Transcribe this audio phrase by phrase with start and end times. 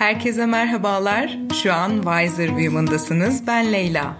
[0.00, 1.38] Herkese merhabalar.
[1.62, 3.46] Şu an Wiser Women'dasınız.
[3.46, 4.16] Ben Leyla.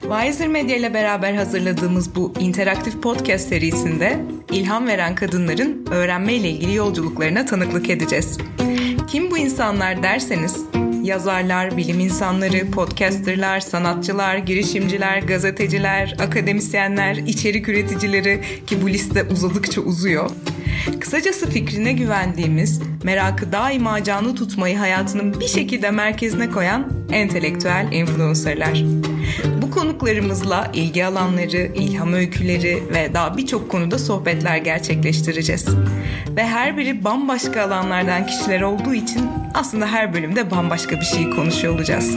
[0.00, 4.20] Wiser Medya ile beraber hazırladığımız bu interaktif podcast serisinde
[4.52, 8.38] ilham veren kadınların öğrenme ile ilgili yolculuklarına tanıklık edeceğiz.
[9.08, 10.64] Kim bu insanlar derseniz
[11.02, 20.30] yazarlar, bilim insanları, podcasterlar, sanatçılar, girişimciler, gazeteciler, akademisyenler, içerik üreticileri ki bu liste uzadıkça uzuyor.
[21.00, 28.82] Kısacası fikrine güvendiğimiz, merakı daima canlı tutmayı hayatının bir şekilde merkezine koyan entelektüel influencerlar.
[29.62, 35.66] Bu konuklarımızla ilgi alanları, ilham öyküleri ve daha birçok konuda sohbetler gerçekleştireceğiz.
[36.36, 39.22] Ve her biri bambaşka alanlardan kişiler olduğu için
[39.54, 42.16] aslında her bölümde bambaşka bir şey konuşuyor olacağız.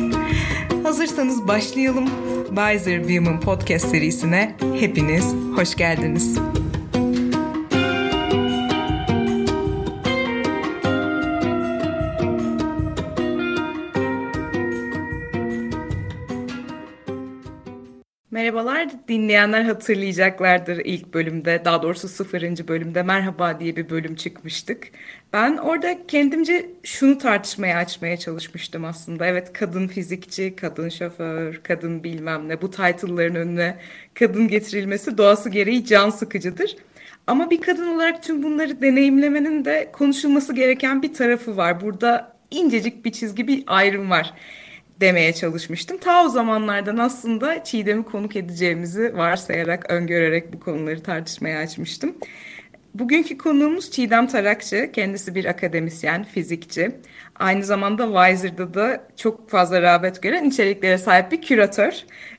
[0.83, 2.09] Hazırsanız başlayalım.
[2.47, 6.37] Wiser Women Podcast serisine hepiniz hoş geldiniz.
[18.35, 24.87] Merhabalar, dinleyenler hatırlayacaklardır ilk bölümde, daha doğrusu sıfırıncı bölümde Merhaba diye bir bölüm çıkmıştık.
[25.33, 29.25] Ben orada kendimce şunu tartışmaya açmaya çalışmıştım aslında.
[29.25, 33.77] Evet kadın fizikçi, kadın şoför, kadın bilmem ne bu title'ların önüne
[34.13, 36.75] kadın getirilmesi doğası gereği can sıkıcıdır.
[37.27, 41.81] Ama bir kadın olarak tüm bunları deneyimlemenin de konuşulması gereken bir tarafı var.
[41.81, 44.33] Burada incecik bir çizgi, bir ayrım var
[45.01, 45.97] demeye çalışmıştım.
[45.97, 52.15] Ta o zamanlardan aslında Çiğdem'i konuk edeceğimizi varsayarak, öngörerek bu konuları tartışmaya açmıştım.
[52.93, 54.89] Bugünkü konuğumuz Çiğdem Tarakçı.
[54.93, 56.91] Kendisi bir akademisyen, fizikçi.
[57.35, 61.93] Aynı zamanda Wiser'da da çok fazla rağbet gören içeriklere sahip bir küratör.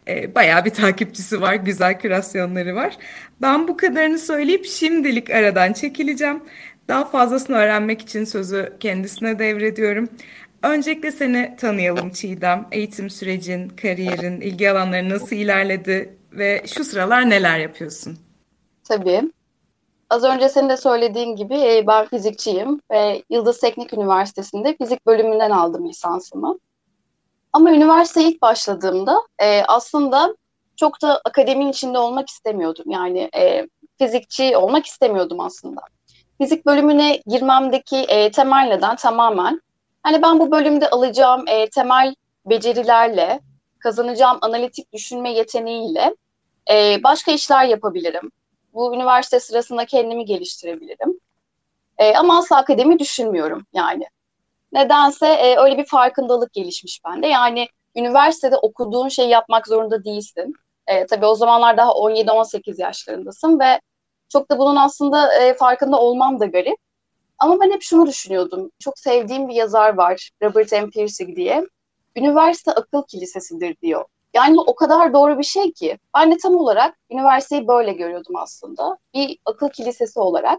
[0.08, 2.96] E, bayağı bir takipçisi var, güzel kürasyonları var.
[3.42, 6.40] Ben bu kadarını söyleyip şimdilik aradan çekileceğim.
[6.88, 10.08] Daha fazlasını öğrenmek için sözü kendisine devrediyorum.
[10.66, 12.66] Öncelikle seni tanıyalım Çiğdem.
[12.72, 18.18] Eğitim sürecin, kariyerin, ilgi alanları nasıl ilerledi ve şu sıralar neler yapıyorsun?
[18.84, 19.22] Tabii.
[20.10, 25.50] Az önce senin de söylediğin gibi e, ben fizikçiyim ve Yıldız Teknik Üniversitesi'nde fizik bölümünden
[25.50, 26.58] aldım lisansımı.
[27.52, 30.36] Ama üniversiteye ilk başladığımda e, aslında
[30.76, 32.84] çok da akademinin içinde olmak istemiyordum.
[32.90, 33.68] Yani e,
[33.98, 35.80] fizikçi olmak istemiyordum aslında.
[36.40, 39.60] Fizik bölümüne girmemdeki temel neden tamamen
[40.06, 43.40] Hani ben bu bölümde alacağım e, temel becerilerle,
[43.78, 46.14] kazanacağım analitik düşünme yeteneğiyle
[46.70, 48.30] e, başka işler yapabilirim.
[48.74, 51.20] Bu üniversite sırasında kendimi geliştirebilirim.
[51.98, 54.04] E, ama asla akademi düşünmüyorum yani.
[54.72, 57.26] Nedense e, öyle bir farkındalık gelişmiş bende.
[57.26, 60.54] Yani üniversitede okuduğun şeyi yapmak zorunda değilsin.
[60.86, 63.80] E, tabii o zamanlar daha 17-18 yaşlarındasın ve
[64.28, 66.85] çok da bunun aslında e, farkında olmam da garip.
[67.38, 68.70] Ama ben hep şunu düşünüyordum.
[68.78, 70.90] Çok sevdiğim bir yazar var, Robert M.
[70.90, 71.66] Pirsig diye.
[72.16, 74.04] Üniversite akıl kilisesidir diyor.
[74.34, 75.98] Yani o kadar doğru bir şey ki.
[76.16, 78.98] Ben de tam olarak üniversiteyi böyle görüyordum aslında.
[79.14, 80.58] Bir akıl kilisesi olarak.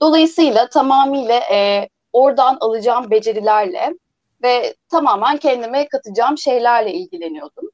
[0.00, 3.94] Dolayısıyla tamamıyla e, oradan alacağım becerilerle
[4.42, 7.70] ve tamamen kendime katacağım şeylerle ilgileniyordum.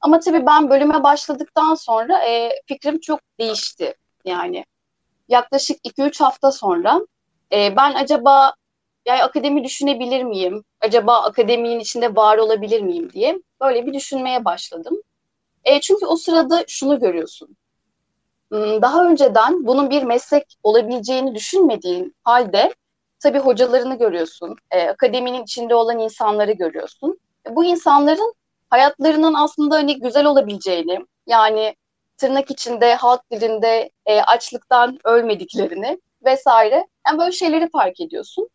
[0.00, 3.94] Ama tabii ben bölüme başladıktan sonra e, fikrim çok değişti.
[4.24, 4.64] Yani
[5.28, 7.00] yaklaşık 2-3 hafta sonra
[7.52, 8.54] e, ben acaba
[9.06, 10.64] yani akademi düşünebilir miyim?
[10.80, 15.02] Acaba akademinin içinde var olabilir miyim diye böyle bir düşünmeye başladım.
[15.64, 17.56] E, çünkü o sırada şunu görüyorsun.
[18.50, 22.74] Hmm, daha önceden bunun bir meslek olabileceğini düşünmediğin halde
[23.20, 27.18] tabii hocalarını görüyorsun, e, akademinin içinde olan insanları görüyorsun.
[27.48, 28.34] E, bu insanların
[28.70, 31.76] hayatlarının aslında hani güzel olabileceğini, yani
[32.18, 36.86] tırnak içinde halk dilinde e, açlıktan ölmediklerini vesaire.
[37.08, 38.48] Yani böyle şeyleri fark ediyorsun.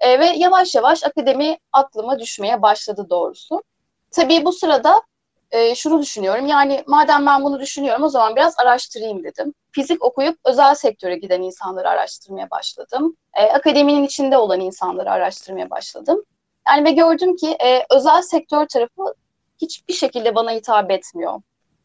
[0.00, 3.62] E, ve yavaş yavaş akademi aklıma düşmeye başladı doğrusu.
[4.10, 5.02] Tabii bu sırada
[5.50, 6.46] e, şunu düşünüyorum.
[6.46, 9.54] Yani madem ben bunu düşünüyorum o zaman biraz araştırayım dedim.
[9.70, 13.16] Fizik okuyup özel sektöre giden insanları araştırmaya başladım.
[13.34, 16.24] E, akademinin içinde olan insanları araştırmaya başladım.
[16.68, 19.14] Yani ve gördüm ki e, özel sektör tarafı
[19.62, 21.40] hiçbir şekilde bana hitap etmiyor.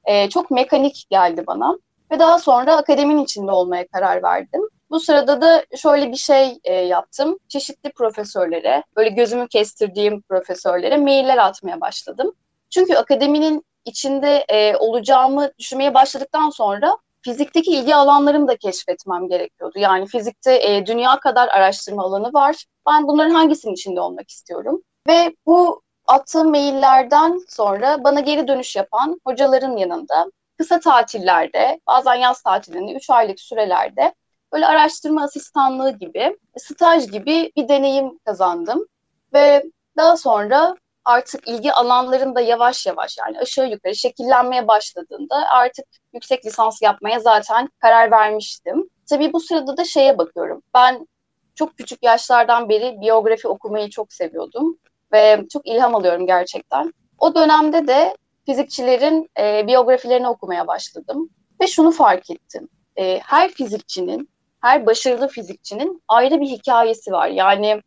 [0.06, 1.77] E, çok mekanik geldi bana.
[2.12, 4.62] Ve daha sonra akademinin içinde olmaya karar verdim.
[4.93, 7.37] Bu sırada da şöyle bir şey e, yaptım.
[7.47, 12.31] Çeşitli profesörlere, böyle gözümü kestirdiğim profesörlere mailler atmaya başladım.
[12.69, 19.79] Çünkü akademinin içinde e, olacağımı düşünmeye başladıktan sonra fizikteki ilgi alanlarımı da keşfetmem gerekiyordu.
[19.79, 22.65] Yani fizikte e, dünya kadar araştırma alanı var.
[22.87, 24.81] Ben bunların hangisinin içinde olmak istiyorum?
[25.07, 32.41] Ve bu attığım maillerden sonra bana geri dönüş yapan hocaların yanında kısa tatillerde, bazen yaz
[32.41, 34.13] tatilinde, 3 aylık sürelerde
[34.53, 38.85] böyle araştırma asistanlığı gibi, staj gibi bir deneyim kazandım.
[39.33, 39.63] Ve
[39.97, 46.81] daha sonra artık ilgi alanlarında yavaş yavaş yani aşağı yukarı şekillenmeye başladığında artık yüksek lisans
[46.81, 48.89] yapmaya zaten karar vermiştim.
[49.09, 50.61] Tabii bu sırada da şeye bakıyorum.
[50.73, 51.07] Ben
[51.55, 54.77] çok küçük yaşlardan beri biyografi okumayı çok seviyordum
[55.13, 56.94] ve çok ilham alıyorum gerçekten.
[57.19, 61.29] O dönemde de fizikçilerin e, biyografilerini okumaya başladım
[61.61, 62.69] ve şunu fark ettim.
[62.95, 64.29] E, her fizikçinin,
[64.63, 67.27] her başarılı fizikçinin ayrı bir hikayesi var.
[67.27, 67.81] Yani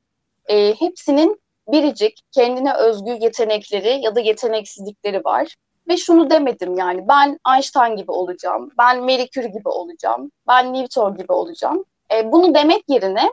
[0.46, 5.56] e, hepsinin biricik, kendine özgü yetenekleri ya da yeteneksizlikleri var.
[5.88, 11.32] Ve şunu demedim yani ben Einstein gibi olacağım, ben Curie gibi olacağım, ben Newton gibi
[11.32, 11.84] olacağım.
[12.14, 13.30] E, bunu demek yerine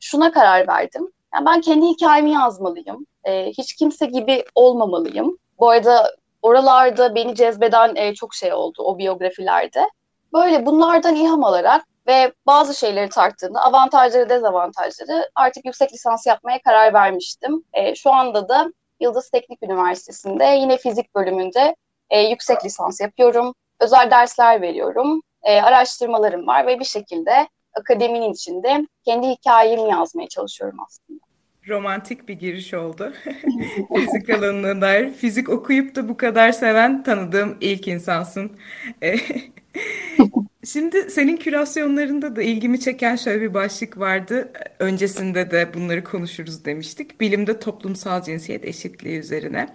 [0.00, 1.12] şuna karar verdim.
[1.34, 3.06] Yani ben kendi hikayemi yazmalıyım.
[3.24, 5.38] E, hiç kimse gibi olmamalıyım.
[5.58, 9.88] Bu arada oralarda beni cezbeden e, çok şey oldu o biyografilerde.
[10.32, 16.94] Böyle bunlardan ilham alarak ve bazı şeyleri tarttığında avantajları dezavantajları artık yüksek lisans yapmaya karar
[16.94, 17.64] vermiştim.
[17.72, 21.76] E, şu anda da Yıldız Teknik Üniversitesi'nde yine fizik bölümünde
[22.10, 23.54] e, yüksek lisans yapıyorum.
[23.80, 25.20] Özel dersler veriyorum.
[25.42, 31.20] E, araştırmalarım var ve bir şekilde akademinin içinde kendi hikayemi yazmaya çalışıyorum aslında.
[31.68, 33.12] Romantik bir giriş oldu.
[33.96, 35.12] Fizik alanına dair.
[35.12, 38.56] Fizik okuyup da bu kadar seven tanıdığım ilk insansın.
[40.66, 44.52] Şimdi senin kürasyonlarında da ilgimi çeken şöyle bir başlık vardı.
[44.78, 47.20] Öncesinde de bunları konuşuruz demiştik.
[47.20, 49.68] Bilimde toplumsal cinsiyet eşitliği üzerine.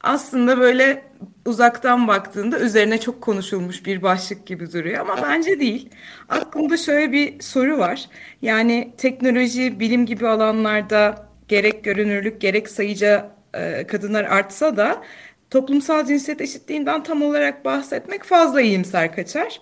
[0.00, 1.02] Aslında böyle
[1.46, 5.88] uzaktan baktığında üzerine çok konuşulmuş bir başlık gibi duruyor ama bence değil.
[6.28, 8.08] Aklımda şöyle bir soru var.
[8.42, 15.02] Yani teknoloji, bilim gibi alanlarda gerek görünürlük gerek sayıca e, kadınlar artsa da
[15.50, 19.60] toplumsal cinsiyet eşitliğinden tam olarak bahsetmek fazla iyimser kaçar.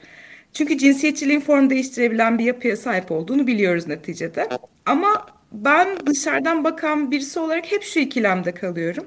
[0.53, 4.49] Çünkü cinsiyetçiliğin form değiştirebilen bir yapıya sahip olduğunu biliyoruz neticede.
[4.87, 9.07] Ama ben dışarıdan bakan birisi olarak hep şu ikilemde kalıyorum.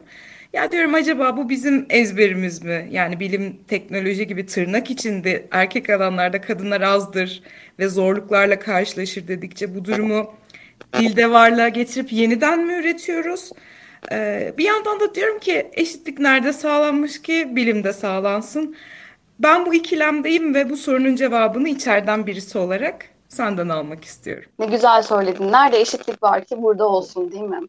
[0.54, 2.88] Ya diyorum acaba bu bizim ezberimiz mi?
[2.92, 7.44] Yani bilim, teknoloji gibi tırnak içinde erkek alanlarda kadınlar azdır
[7.80, 10.34] ve zorluklarla karşılaşır dedikçe bu durumu
[11.00, 13.52] dilde varlığa getirip yeniden mi üretiyoruz?
[14.12, 18.76] Ee, bir yandan da diyorum ki eşitlik nerede sağlanmış ki bilimde sağlansın.
[19.40, 24.50] Ben bu ikilemdeyim ve bu sorunun cevabını içeriden birisi olarak senden almak istiyorum.
[24.60, 25.52] Ne güzel söyledin.
[25.52, 27.60] Nerede eşitlik var ki burada olsun değil mi?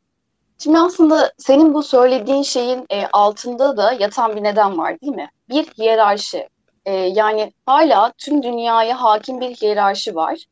[0.59, 5.31] Şimdi aslında senin bu söylediğin şeyin e, altında da yatan bir neden var değil mi?
[5.49, 6.49] Bir hiyerarşi.
[6.85, 10.45] E, yani hala tüm dünyaya hakim bir hiyerarşi var.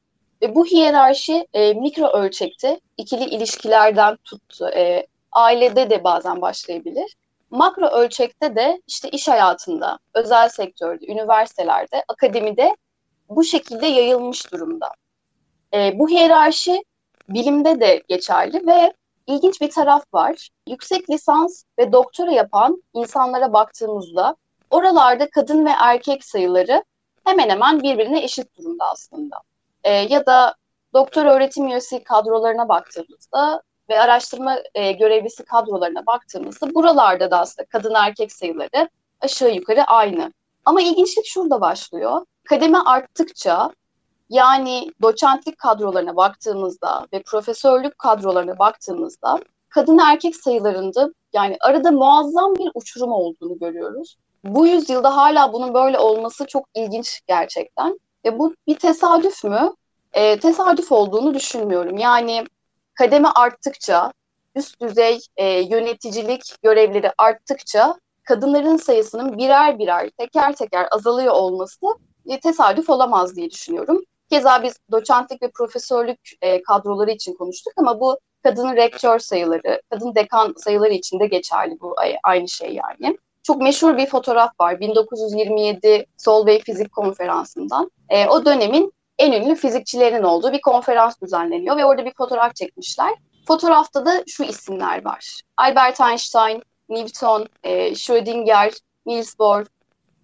[0.43, 4.69] Ve bu hiyerarşi e, mikro ölçekte ikili ilişkilerden tuttu.
[4.77, 7.17] E, ailede de bazen başlayabilir.
[7.53, 12.77] Makro ölçekte de işte iş hayatında, özel sektörde, üniversitelerde, akademide
[13.29, 14.91] bu şekilde yayılmış durumda.
[15.75, 16.85] E, bu hiyerarşi
[17.29, 18.93] bilimde de geçerli ve
[19.27, 20.49] ilginç bir taraf var.
[20.69, 24.37] Yüksek lisans ve doktora yapan insanlara baktığımızda
[24.71, 26.85] oralarda kadın ve erkek sayıları
[27.25, 29.37] hemen hemen birbirine eşit durumda aslında.
[29.85, 30.55] E, ya da
[30.95, 37.95] doktor öğretim üyesi kadrolarına baktığımızda ve araştırma e, görevlisi kadrolarına baktığımızda buralarda da aslında kadın
[37.95, 38.89] erkek sayıları
[39.21, 40.33] aşağı yukarı aynı.
[40.65, 42.27] Ama ilginçlik şurada başlıyor.
[42.45, 43.71] Kademe arttıkça
[44.31, 49.39] yani doçentlik kadrolarına baktığımızda ve profesörlük kadrolarına baktığımızda
[49.69, 54.17] kadın erkek sayılarında yani arada muazzam bir uçurum olduğunu görüyoruz.
[54.45, 58.01] Bu yüzyılda hala bunun böyle olması çok ilginç gerçekten.
[58.25, 59.73] Ve bu bir tesadüf mü?
[60.13, 61.99] E, tesadüf olduğunu düşünmüyorum.
[61.99, 62.45] Yani
[62.95, 64.13] kademe arttıkça,
[64.55, 67.95] üst düzey e, yöneticilik görevleri arttıkça
[68.25, 71.87] kadınların sayısının birer birer, teker teker azalıyor olması
[72.27, 74.03] e, tesadüf olamaz diye düşünüyorum.
[74.31, 80.15] Keza biz doçentlik ve profesörlük e, kadroları için konuştuk ama bu kadın rektör sayıları, kadın
[80.15, 83.19] dekan sayıları için de geçerli bu aynı şey yani.
[83.43, 87.91] Çok meşhur bir fotoğraf var 1927 Solvay Fizik Konferansı'ndan.
[88.09, 93.15] E, o dönemin en ünlü fizikçilerin olduğu bir konferans düzenleniyor ve orada bir fotoğraf çekmişler.
[93.47, 95.41] Fotoğrafta da şu isimler var.
[95.57, 98.73] Albert Einstein, Newton, e, Schrödinger,
[99.07, 99.65] Niels Bohr,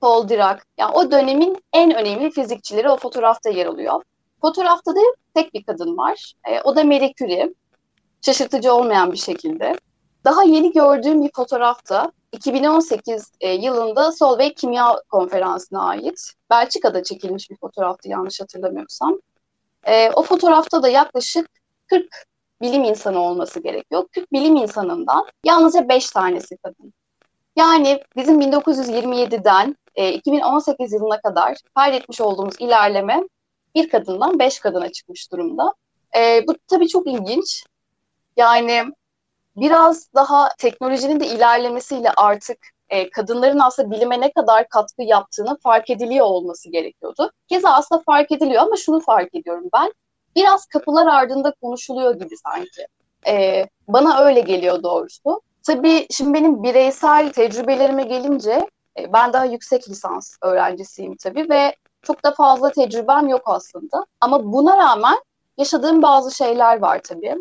[0.00, 0.60] Paul Dirac.
[0.78, 4.02] Yani o dönemin en önemli fizikçileri o fotoğrafta yer alıyor.
[4.40, 5.00] Fotoğrafta da
[5.34, 6.32] tek bir kadın var.
[6.48, 7.54] E, o da Marie Curie.
[8.22, 9.74] Şaşırtıcı olmayan bir şekilde.
[10.24, 17.56] Daha yeni gördüğüm bir fotoğrafta 2018 e, yılında Solvay Kimya Konferansı'na ait Belçika'da çekilmiş bir
[17.56, 19.18] fotoğraftı yanlış hatırlamıyorsam.
[19.84, 21.50] E, o fotoğrafta da yaklaşık
[21.86, 22.06] 40
[22.62, 24.04] bilim insanı olması gerekiyor.
[24.14, 26.92] 40 bilim insanından yalnızca 5 tanesi kadın.
[27.56, 33.22] Yani bizim 1927'den e, 2018 yılına kadar kaydetmiş olduğumuz ilerleme
[33.74, 35.74] bir kadından 5 kadına çıkmış durumda.
[36.16, 37.64] E, bu tabii çok ilginç.
[38.36, 38.84] Yani
[39.60, 45.90] biraz daha teknolojinin de ilerlemesiyle artık e, kadınların aslında bilime ne kadar katkı yaptığını fark
[45.90, 47.30] ediliyor olması gerekiyordu.
[47.48, 49.92] Keza aslında fark ediliyor ama şunu fark ediyorum ben.
[50.36, 52.86] Biraz kapılar ardında konuşuluyor gibi sanki.
[53.26, 55.40] E, bana öyle geliyor doğrusu.
[55.66, 58.66] Tabii şimdi benim bireysel tecrübelerime gelince
[58.98, 64.06] e, ben daha yüksek lisans öğrencisiyim tabii ve çok da fazla tecrübem yok aslında.
[64.20, 65.18] Ama buna rağmen
[65.58, 67.36] yaşadığım bazı şeyler var tabii.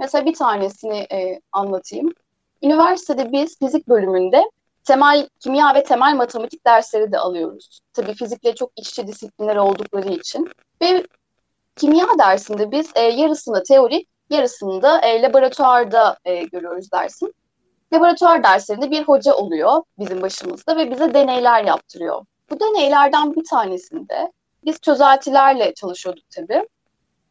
[0.00, 2.12] Mesela bir tanesini e, anlatayım.
[2.62, 4.50] Üniversitede biz fizik bölümünde
[4.84, 7.80] temel kimya ve temel matematik dersleri de alıyoruz.
[7.92, 10.48] Tabii fizikle çok iççi disiplinler oldukları için.
[10.82, 11.06] Ve
[11.76, 17.34] kimya dersinde biz e, yarısını teorik, yarısını da e, laboratuvarda e, görüyoruz dersin.
[17.92, 22.24] Laboratuvar derslerinde bir hoca oluyor bizim başımızda ve bize deneyler yaptırıyor.
[22.50, 24.32] Bu deneylerden bir tanesinde
[24.64, 26.68] biz çözeltilerle çalışıyorduk tabii.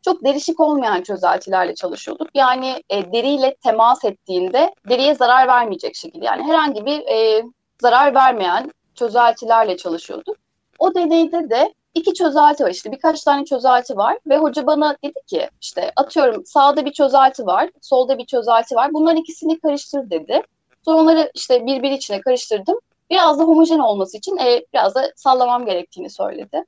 [0.01, 2.27] Çok derişik olmayan çözeltilerle çalışıyorduk.
[2.33, 6.25] Yani e, deriyle temas ettiğinde deriye zarar vermeyecek şekilde.
[6.25, 7.43] Yani herhangi bir e,
[7.81, 10.37] zarar vermeyen çözeltilerle çalışıyorduk.
[10.79, 15.19] O deneyde de iki çözelti var işte birkaç tane çözelti var ve hoca bana dedi
[15.27, 18.93] ki işte atıyorum sağda bir çözelti var, solda bir çözelti var.
[18.93, 20.41] Bunların ikisini karıştır dedi.
[20.85, 22.79] Sonra onları işte birbiri içine karıştırdım.
[23.09, 26.65] Biraz da homojen olması için e, biraz da sallamam gerektiğini söyledi.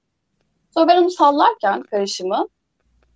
[0.74, 2.48] Sonra ben onu sallarken karışımı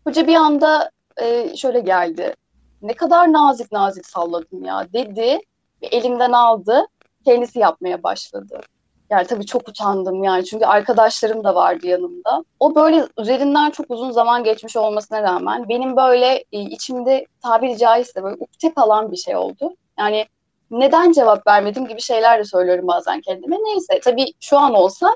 [0.05, 0.89] hoca bir anda
[1.21, 2.33] e, şöyle geldi.
[2.81, 5.39] Ne kadar nazik nazik salladın ya dedi
[5.81, 6.87] ve elimden aldı.
[7.25, 8.61] Kendisi yapmaya başladı.
[9.09, 12.43] Yani tabii çok utandım yani çünkü arkadaşlarım da vardı yanımda.
[12.59, 18.23] O böyle üzerinden çok uzun zaman geçmiş olmasına rağmen benim böyle e, içimde tabiri caizse
[18.23, 19.75] böyle ukde kalan bir şey oldu.
[19.99, 20.25] Yani
[20.71, 23.55] neden cevap vermedim gibi şeyler de söylüyorum bazen kendime.
[23.63, 25.15] Neyse tabii şu an olsa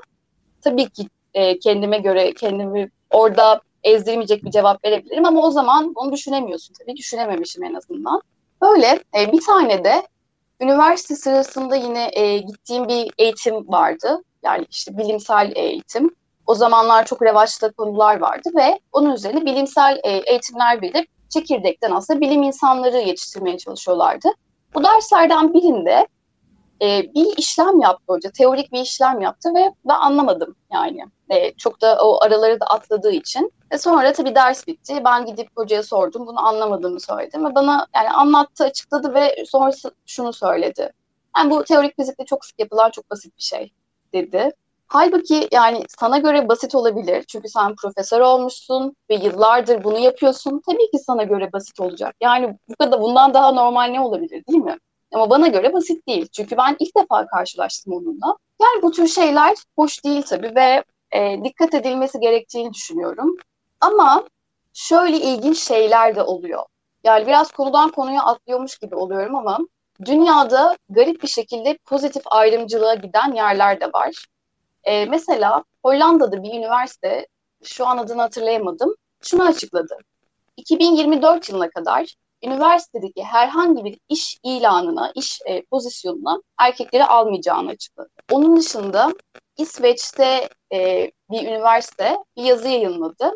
[0.60, 6.12] tabii ki e, kendime göre kendimi orada ezdirmeyecek bir cevap verebilirim ama o zaman onu
[6.12, 8.22] düşünemiyorsun tabii düşünememişim en azından.
[8.62, 10.02] Böyle e, bir tane de
[10.60, 14.22] üniversite sırasında yine e, gittiğim bir eğitim vardı.
[14.42, 16.14] Yani işte bilimsel eğitim.
[16.46, 22.20] O zamanlar çok revaçta konular vardı ve onun üzerine bilimsel e, eğitimler verip çekirdekten aslında
[22.20, 24.28] bilim insanları yetiştirmeye çalışıyorlardı.
[24.74, 26.06] Bu derslerden birinde
[26.82, 31.04] e, bir işlem yaptı hoca, teorik bir işlem yaptı ve ben anlamadım yani.
[31.30, 33.52] E, çok da o araları da atladığı için.
[33.72, 35.02] Ve sonra tabii ders bitti.
[35.04, 36.26] Ben gidip hocaya sordum.
[36.26, 40.92] Bunu anlamadığımı söyledim ve bana yani anlattı, açıkladı ve sonrası şunu söyledi.
[41.38, 43.72] Yani bu teorik fizikte çok sık yapılan çok basit bir şey
[44.12, 44.50] dedi.
[44.88, 47.24] Halbuki yani sana göre basit olabilir.
[47.28, 50.62] Çünkü sen profesör olmuşsun ve yıllardır bunu yapıyorsun.
[50.66, 52.16] Tabii ki sana göre basit olacak.
[52.20, 54.78] Yani bu kadar bundan daha normal ne olabilir değil mi?
[55.14, 56.28] Ama bana göre basit değil.
[56.32, 58.36] Çünkü ben ilk defa karşılaştım onunla.
[58.62, 63.36] Yani bu tür şeyler hoş değil tabii ve e, dikkat edilmesi gerektiğini düşünüyorum.
[63.80, 64.24] Ama
[64.72, 66.62] şöyle ilginç şeyler de oluyor.
[67.04, 69.58] Yani biraz konudan konuya atlıyormuş gibi oluyorum ama
[70.04, 74.26] dünyada garip bir şekilde pozitif ayrımcılığa giden yerler de var.
[74.84, 77.26] E, mesela Hollanda'da bir üniversite,
[77.62, 79.96] şu an adını hatırlayamadım, şunu açıkladı.
[80.56, 88.08] 2024 yılına kadar üniversitedeki herhangi bir iş ilanına, iş e, pozisyonuna erkekleri almayacağını açıkladı.
[88.30, 89.12] Onun dışında
[89.56, 93.32] İsveç'te e, bir üniversite bir yazı yayınladı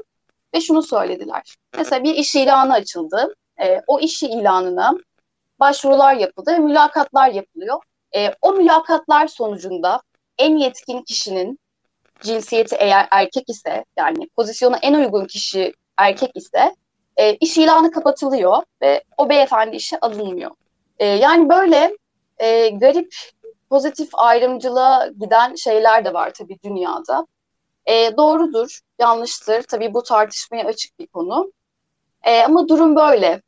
[0.54, 1.56] ve şunu söylediler.
[1.76, 3.34] Mesela bir iş ilanı açıldı.
[3.62, 4.92] E, o iş ilanına
[5.61, 7.82] başvurular yapıldı ve mülakatlar yapılıyor.
[8.16, 10.00] E, o mülakatlar sonucunda
[10.38, 11.58] en yetkin kişinin
[12.20, 16.75] cinsiyeti eğer erkek ise yani pozisyona en uygun kişi erkek ise
[17.16, 20.50] e, iş ilanı kapatılıyor ve o beyefendi işe alınmıyor.
[20.99, 21.97] E, yani böyle
[22.38, 23.14] e, garip
[23.71, 27.26] pozitif ayrımcılığa giden şeyler de var tabii dünyada.
[27.87, 29.62] E, doğrudur, yanlıştır.
[29.62, 31.52] Tabii bu tartışmaya açık bir konu.
[32.23, 33.42] E, ama durum böyle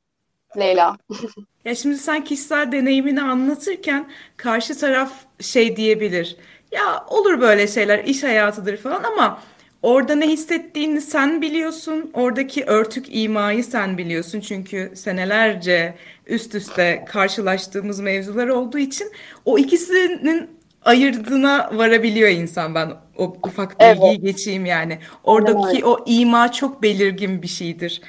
[0.59, 0.97] Leyla.
[1.65, 6.37] ya şimdi sen kişisel deneyimini anlatırken karşı taraf şey diyebilir.
[6.73, 9.41] Ya olur böyle şeyler, iş hayatıdır falan ama
[9.87, 12.11] Orada ne hissettiğini sen biliyorsun.
[12.15, 14.41] Oradaki örtük imayı sen biliyorsun.
[14.41, 15.95] Çünkü senelerce
[16.27, 19.13] üst üste karşılaştığımız mevzular olduğu için
[19.45, 20.51] o ikisinin
[20.83, 24.23] ayırdığına varabiliyor insan ben o ufak bilgiyi evet.
[24.23, 24.99] geçeyim yani.
[25.25, 25.85] Oradaki evet.
[25.85, 28.03] o ima çok belirgin bir şeydir.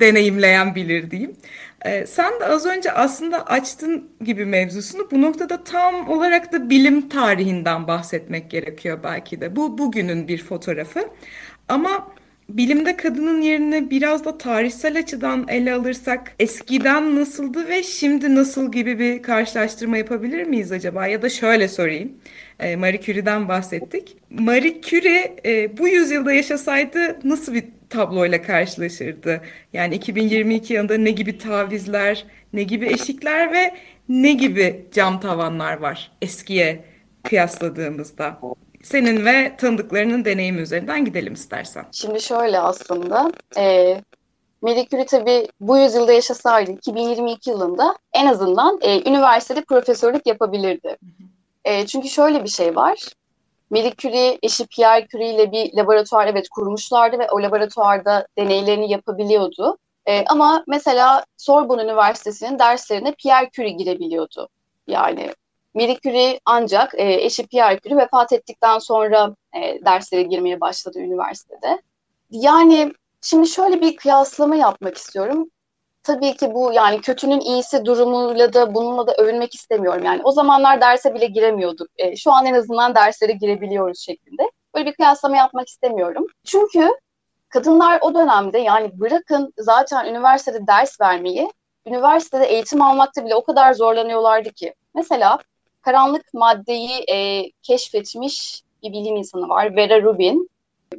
[0.00, 1.36] Deneyimleyen bilir diyeyim.
[1.84, 5.10] Ee, sen de az önce aslında açtın gibi mevzusunu.
[5.10, 9.56] Bu noktada tam olarak da bilim tarihinden bahsetmek gerekiyor belki de.
[9.56, 11.08] Bu bugünün bir fotoğrafı.
[11.68, 12.12] Ama
[12.48, 18.98] bilimde kadının yerine biraz da tarihsel açıdan ele alırsak eskiden nasıldı ve şimdi nasıl gibi
[18.98, 21.06] bir karşılaştırma yapabilir miyiz acaba?
[21.06, 22.12] Ya da şöyle sorayım.
[22.60, 24.16] Ee, Marie Curie'den bahsettik.
[24.30, 29.40] Marie Curie e, bu yüzyılda yaşasaydı nasıl bir tabloyla karşılaşırdı.
[29.72, 33.74] Yani 2022 yılında ne gibi tavizler, ne gibi eşikler ve
[34.08, 36.84] ne gibi cam tavanlar var eskiye
[37.22, 38.38] kıyasladığımızda?
[38.82, 41.84] Senin ve tanıdıklarının deneyimi üzerinden gidelim istersen.
[41.92, 43.96] Şimdi şöyle aslında, e,
[44.62, 50.96] Marie Curie tabii bu yüzyılda yaşasaydı 2022 yılında en azından e, üniversitede profesörlük yapabilirdi.
[51.64, 52.98] E, çünkü şöyle bir şey var.
[53.70, 59.78] Marie Curie eşi Pierre Curie ile bir laboratuvar evet kurmuşlardı ve o laboratuvarda deneylerini yapabiliyordu.
[60.06, 64.48] E, ama mesela Sorbonne Üniversitesi'nin derslerine Pierre Curie girebiliyordu.
[64.86, 65.30] Yani
[65.74, 71.82] Marie Curie ancak e, eşi Pierre Curie vefat ettikten sonra e, derslere girmeye başladı üniversitede.
[72.30, 72.92] Yani
[73.22, 75.50] şimdi şöyle bir kıyaslama yapmak istiyorum.
[76.04, 80.04] Tabii ki bu yani kötünün iyisi durumuyla da bununla da övünmek istemiyorum.
[80.04, 81.88] Yani o zamanlar derse bile giremiyorduk.
[81.96, 84.42] E, şu an en azından derslere girebiliyoruz şeklinde.
[84.74, 86.26] Böyle bir kıyaslama yapmak istemiyorum.
[86.44, 86.90] Çünkü
[87.48, 91.50] kadınlar o dönemde yani bırakın zaten üniversitede ders vermeyi,
[91.86, 94.74] üniversitede eğitim almakta bile o kadar zorlanıyorlardı ki.
[94.94, 95.38] Mesela
[95.82, 100.50] karanlık maddeyi e, keşfetmiş bir bilim insanı var, Vera Rubin.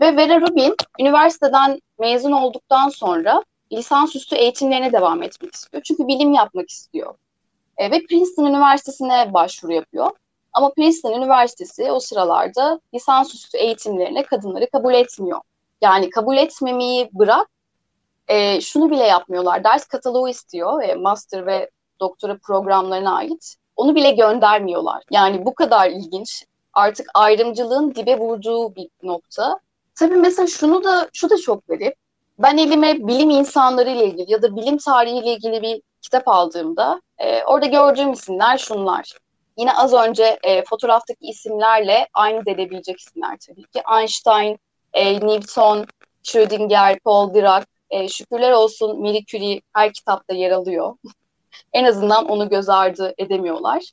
[0.01, 3.43] Ve Vera Rubin üniversiteden mezun olduktan sonra
[3.74, 5.84] lisansüstü eğitimlerine devam etmek istiyor.
[5.84, 7.15] Çünkü bilim yapmak istiyor.
[7.77, 10.12] E, ve Princeton Üniversitesi'ne başvuru yapıyor.
[10.53, 15.41] Ama Princeton Üniversitesi o sıralarda lisansüstü eğitimlerine kadınları kabul etmiyor.
[15.81, 17.48] Yani kabul etmemeyi bırak,
[18.27, 19.63] e, şunu bile yapmıyorlar.
[19.63, 21.69] Ders kataloğu istiyor, e, master ve
[22.00, 23.55] doktora programlarına ait.
[23.75, 25.03] Onu bile göndermiyorlar.
[25.12, 26.45] Yani bu kadar ilginç.
[26.74, 29.60] Artık ayrımcılığın dibe vurduğu bir nokta.
[29.95, 31.95] Tabii mesela şunu da şu da çok garip.
[32.39, 37.01] Ben elime bilim insanları ile ilgili ya da bilim tarihi ile ilgili bir kitap aldığımda
[37.18, 39.13] e, orada gördüğüm isimler şunlar.
[39.58, 43.82] Yine az önce e, fotoğraftaki isimlerle aynı edebilecek isimler tabii ki.
[44.00, 44.60] Einstein,
[44.94, 45.86] e, Newton,
[46.24, 50.96] Schrödinger, Paul Dirac, e, şükürler olsun Marie Curie her kitapta yer alıyor.
[51.74, 53.84] en azından onu göz ardı edemiyorlar.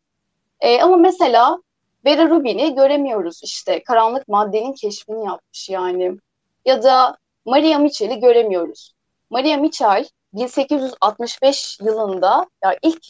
[0.60, 1.58] E, ama mesela
[2.04, 3.82] Vera Rubin'i göremiyoruz işte.
[3.84, 6.12] Karanlık maddenin keşfini yapmış yani.
[6.64, 8.92] Ya da Maria Mitchell'i göremiyoruz.
[9.30, 13.06] Maria Mitchell 1865 yılında ya ilk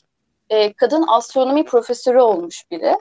[0.50, 2.96] e, kadın astronomi profesörü olmuş biri.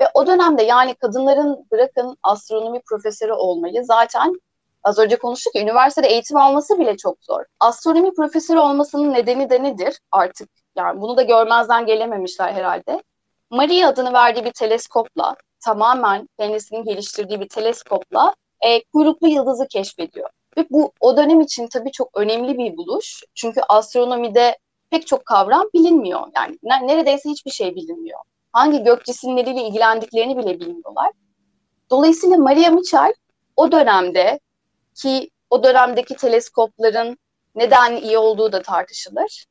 [0.00, 4.40] Ve o dönemde yani kadınların bırakın astronomi profesörü olmayı zaten
[4.82, 7.44] az önce konuştuk ya üniversitede eğitim alması bile çok zor.
[7.60, 10.50] Astronomi profesörü olmasının nedeni de nedir artık?
[10.76, 13.02] Yani bunu da görmezden gelememişler herhalde.
[13.50, 20.30] Maria adını verdiği bir teleskopla tamamen kendisinin geliştirdiği bir teleskopla e, kuyruklu yıldızı keşfediyor.
[20.58, 23.22] Ve bu o dönem için tabii çok önemli bir buluş.
[23.34, 24.58] Çünkü astronomide
[24.90, 26.20] pek çok kavram bilinmiyor.
[26.36, 28.18] Yani neredeyse hiçbir şey bilinmiyor.
[28.52, 31.10] Hangi gök cisimleriyle ilgilendiklerini bile bilmiyorlar.
[31.90, 33.14] Dolayısıyla Maria Mitchell
[33.56, 34.40] o dönemde
[34.94, 37.18] ki o dönemdeki teleskopların
[37.54, 39.46] neden iyi olduğu da tartışılır.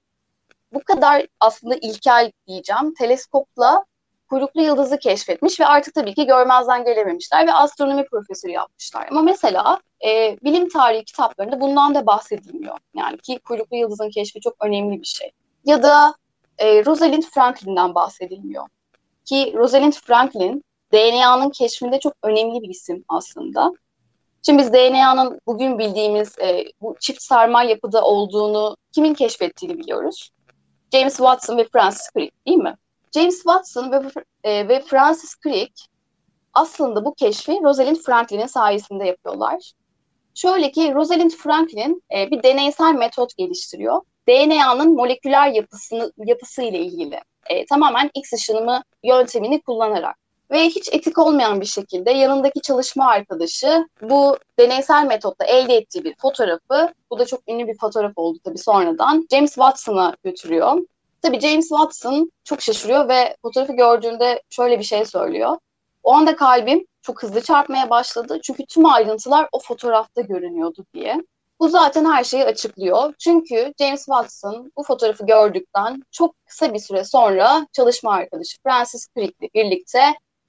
[0.73, 2.93] Bu kadar aslında ilkel diyeceğim.
[2.99, 3.85] Teleskopla
[4.29, 9.07] kuyruklu yıldızı keşfetmiş ve artık tabii ki görmezden gelememişler ve astronomi profesörü yapmışlar.
[9.11, 12.77] Ama mesela e, bilim tarihi kitaplarında bundan da bahsedilmiyor.
[12.95, 15.31] Yani ki kuyruklu yıldızın keşfi çok önemli bir şey.
[15.65, 16.15] Ya da
[16.57, 18.67] e, Rosalind Franklin'den bahsedilmiyor.
[19.25, 20.63] Ki Rosalind Franklin
[20.93, 23.71] DNA'nın keşfinde çok önemli bir isim aslında.
[24.45, 30.29] Şimdi biz DNA'nın bugün bildiğimiz e, bu çift sarmal yapıda olduğunu kimin keşfettiğini biliyoruz.
[30.93, 32.75] James Watson ve Francis Crick değil mi?
[33.13, 34.01] James Watson ve,
[34.43, 35.73] e, ve Francis Crick
[36.53, 39.71] aslında bu keşfi Rosalind Franklin'in sayesinde yapıyorlar.
[40.35, 44.01] Şöyle ki Rosalind Franklin e, bir deneysel metot geliştiriyor.
[44.29, 47.19] DNA'nın moleküler yapısını yapısı ile ilgili.
[47.49, 50.15] E, tamamen X ışınımı yöntemini kullanarak
[50.51, 56.15] ve hiç etik olmayan bir şekilde yanındaki çalışma arkadaşı bu deneysel metotla elde ettiği bir
[56.17, 60.77] fotoğrafı, bu da çok ünlü bir fotoğraf oldu tabii sonradan, James Watson'a götürüyor.
[61.21, 65.57] Tabii James Watson çok şaşırıyor ve fotoğrafı gördüğünde şöyle bir şey söylüyor.
[66.03, 71.21] O anda kalbim çok hızlı çarpmaya başladı çünkü tüm ayrıntılar o fotoğrafta görünüyordu diye.
[71.59, 73.13] Bu zaten her şeyi açıklıyor.
[73.19, 79.35] Çünkü James Watson bu fotoğrafı gördükten çok kısa bir süre sonra çalışma arkadaşı Francis Crick
[79.41, 79.99] ile birlikte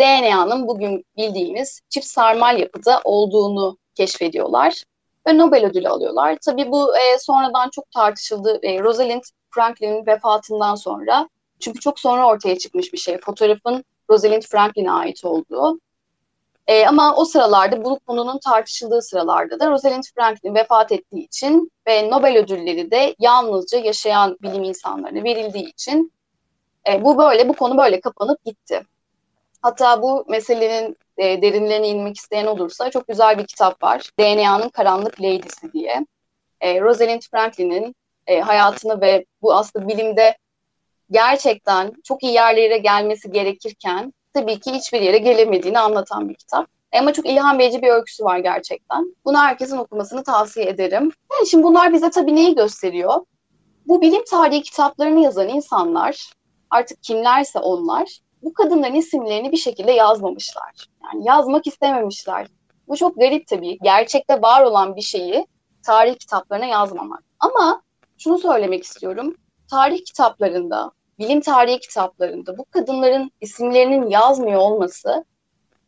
[0.00, 4.82] DNA'nın bugün bildiğimiz çift sarmal yapıda olduğunu keşfediyorlar
[5.26, 6.38] ve Nobel ödülü alıyorlar.
[6.44, 8.58] Tabii bu e, sonradan çok tartışıldı.
[8.62, 11.28] E, Rosalind Franklin'in vefatından sonra
[11.60, 13.18] çünkü çok sonra ortaya çıkmış bir şey.
[13.18, 15.80] Fotoğrafın Rosalind Franklin'e ait olduğu.
[16.66, 22.10] E, ama o sıralarda bu konunun tartışıldığı sıralarda da Rosalind Franklin vefat ettiği için ve
[22.10, 26.12] Nobel ödülleri de yalnızca yaşayan bilim insanlarına verildiği için
[26.88, 28.82] e, bu böyle bu konu böyle kapanıp gitti.
[29.62, 34.10] Hatta bu meselenin e, derinlerine inmek isteyen olursa çok güzel bir kitap var.
[34.20, 36.06] DNA'nın Karanlık Lady'si diye.
[36.60, 37.94] E, Rosalind Franklin'in
[38.28, 40.36] e, hayatını ve bu aslında bilimde
[41.10, 46.66] gerçekten çok iyi yerlere gelmesi gerekirken tabii ki hiçbir yere gelemediğini anlatan bir kitap.
[46.98, 49.16] Ama çok ilham verici bir öyküsü var gerçekten.
[49.24, 51.12] Bunu herkesin okumasını tavsiye ederim.
[51.32, 53.14] Yani şimdi bunlar bize tabii neyi gösteriyor?
[53.86, 56.32] Bu bilim tarihi kitaplarını yazan insanlar,
[56.70, 60.86] artık kimlerse onlar, bu kadınların isimlerini bir şekilde yazmamışlar.
[61.04, 62.46] Yani yazmak istememişler.
[62.88, 63.78] Bu çok garip tabii.
[63.82, 65.46] Gerçekte var olan bir şeyi
[65.82, 67.22] tarih kitaplarına yazmamak.
[67.40, 67.82] Ama
[68.18, 69.36] şunu söylemek istiyorum.
[69.70, 75.24] Tarih kitaplarında, bilim tarihi kitaplarında bu kadınların isimlerinin yazmıyor olması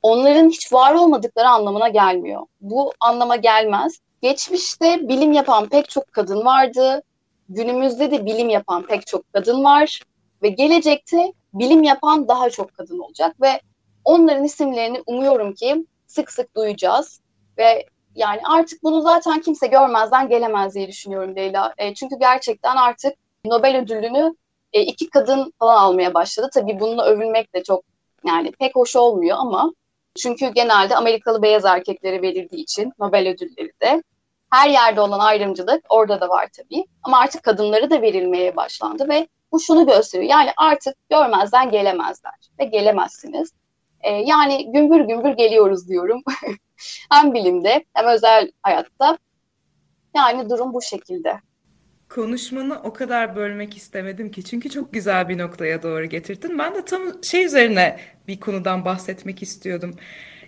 [0.03, 2.43] onların hiç var olmadıkları anlamına gelmiyor.
[2.61, 4.01] Bu anlama gelmez.
[4.23, 7.03] Geçmişte bilim yapan pek çok kadın vardı.
[7.49, 10.01] Günümüzde de bilim yapan pek çok kadın var
[10.43, 13.61] ve gelecekte bilim yapan daha çok kadın olacak ve
[14.05, 17.21] onların isimlerini umuyorum ki sık sık duyacağız
[17.59, 21.75] ve yani artık bunu zaten kimse görmezden gelemez diye düşünüyorum Leyla.
[21.79, 23.12] E, çünkü gerçekten artık
[23.44, 24.35] Nobel ödülünü
[24.73, 26.51] e, iki kadın falan almaya başladı.
[26.55, 27.85] Tabii bununla övülmek de çok
[28.25, 29.73] yani pek hoş olmuyor ama
[30.16, 34.03] çünkü genelde Amerikalı beyaz erkeklere verildiği için Nobel ödülleri de
[34.51, 36.85] her yerde olan ayrımcılık orada da var tabii.
[37.03, 40.31] Ama artık kadınları da verilmeye başlandı ve bu şunu gösteriyor.
[40.31, 43.53] Yani artık görmezden gelemezler ve gelemezsiniz.
[44.01, 46.23] Ee, yani gümbür gümbür geliyoruz diyorum.
[47.12, 49.19] hem bilimde hem özel hayatta.
[50.16, 51.40] Yani durum bu şekilde.
[52.09, 56.59] Konuşmanı o kadar bölmek istemedim ki çünkü çok güzel bir noktaya doğru getirdin.
[56.59, 59.95] Ben de tam şey üzerine bir konudan bahsetmek istiyordum.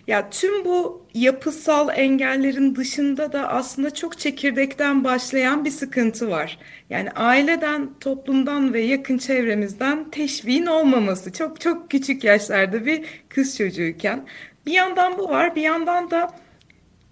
[0.07, 6.59] Ya tüm bu yapısal engellerin dışında da aslında çok çekirdekten başlayan bir sıkıntı var.
[6.89, 11.33] Yani aileden, toplumdan ve yakın çevremizden teşviğin olmaması.
[11.33, 14.27] Çok çok küçük yaşlarda bir kız çocuğuyken.
[14.65, 16.31] Bir yandan bu var, bir yandan da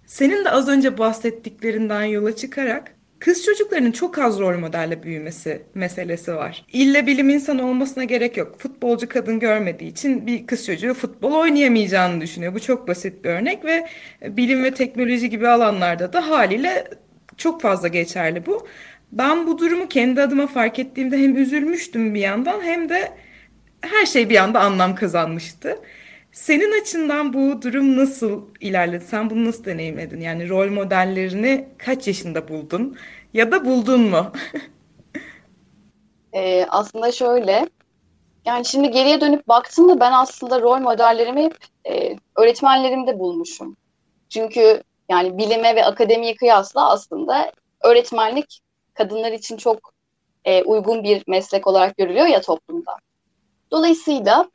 [0.06, 6.34] senin de az önce bahsettiklerinden yola çıkarak kız çocuklarının çok az rol modelle büyümesi meselesi
[6.34, 6.64] var.
[6.72, 8.60] İlle bilim insanı olmasına gerek yok.
[8.60, 12.54] Futbolcu kadın görmediği için bir kız çocuğu futbol oynayamayacağını düşünüyor.
[12.54, 13.86] Bu çok basit bir örnek ve
[14.22, 16.84] bilim ve teknoloji gibi alanlarda da haliyle
[17.36, 18.66] çok fazla geçerli bu.
[19.12, 23.12] Ben bu durumu kendi adıma fark ettiğimde hem üzülmüştüm bir yandan hem de
[23.80, 25.78] her şey bir anda anlam kazanmıştı.
[26.32, 29.04] Senin açından bu durum nasıl ilerledi?
[29.04, 30.20] Sen bunu nasıl deneyimledin?
[30.20, 32.96] Yani rol modellerini kaç yaşında buldun?
[33.32, 34.32] Ya da buldun mu?
[36.32, 37.68] ee, aslında şöyle,
[38.44, 41.56] yani şimdi geriye dönüp baktığımda ben aslında rol modellerimi hep
[41.90, 43.76] e, öğretmenlerimde bulmuşum.
[44.28, 47.52] Çünkü yani bilime ve akademiye kıyasla aslında
[47.84, 48.60] öğretmenlik
[48.94, 49.92] kadınlar için çok
[50.44, 52.96] e, uygun bir meslek olarak görülüyor ya toplumda.
[53.70, 54.48] Dolayısıyla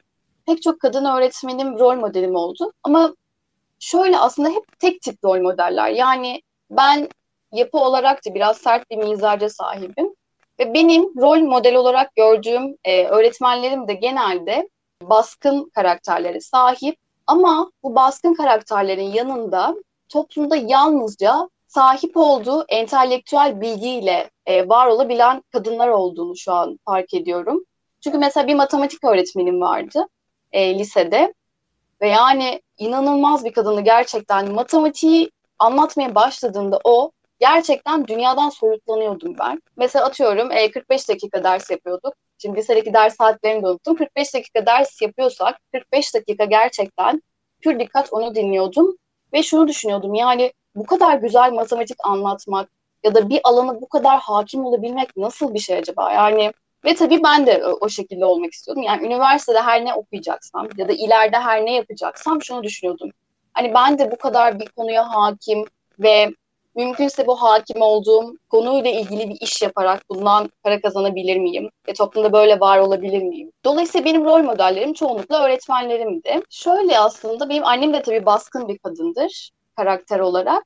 [0.48, 2.72] pek çok kadın öğretmenim rol modelim oldu.
[2.84, 3.16] Ama
[3.80, 5.90] şöyle aslında hep tek tip rol modeller.
[5.90, 7.10] Yani ben
[7.52, 10.16] yapı olarak da biraz sert bir mizaca sahibim.
[10.60, 14.70] Ve benim rol model olarak gördüğüm e, öğretmenlerim de genelde
[15.02, 16.98] baskın karakterlere sahip.
[17.28, 19.76] Ama bu baskın karakterlerin yanında
[20.10, 27.64] toplumda yalnızca sahip olduğu entelektüel bilgiyle e, var olabilen kadınlar olduğunu şu an fark ediyorum.
[28.04, 30.08] Çünkü mesela bir matematik öğretmenim vardı
[30.58, 31.34] e, lisede.
[32.02, 34.52] Ve yani inanılmaz bir kadını gerçekten.
[34.52, 39.62] Matematiği anlatmaya başladığında o gerçekten dünyadan soyutlanıyordum ben.
[39.78, 42.14] Mesela atıyorum e, 45 dakika ders yapıyorduk.
[42.38, 43.96] Şimdi lisedeki ders saatlerini de unuttum.
[43.96, 47.22] 45 dakika ders yapıyorsak 45 dakika gerçekten
[47.62, 48.98] pür dikkat onu dinliyordum.
[49.34, 52.70] Ve şunu düşünüyordum yani bu kadar güzel matematik anlatmak
[53.04, 56.12] ya da bir alana bu kadar hakim olabilmek nasıl bir şey acaba?
[56.12, 56.52] Yani
[56.88, 58.84] ve tabii ben de o şekilde olmak istiyordum.
[58.84, 63.10] Yani üniversitede her ne okuyacaksam ya da ileride her ne yapacaksam şunu düşünüyordum.
[63.54, 65.66] Hani ben de bu kadar bir konuya hakim
[66.00, 66.32] ve
[66.76, 71.70] mümkünse bu hakim olduğum konuyla ilgili bir iş yaparak bundan para kazanabilir miyim?
[71.88, 73.52] Ve toplumda böyle var olabilir miyim?
[73.66, 76.42] Dolayısıyla benim rol modellerim çoğunlukla öğretmenlerimdi.
[76.50, 80.64] Şöyle aslında benim annem de tabii baskın bir kadındır karakter olarak.